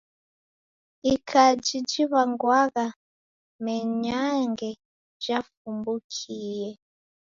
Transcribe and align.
Ikaji 1.13 1.77
jiw'angwagha 1.89 2.85
menyange 3.65 4.69
jafumbukie! 5.23 6.69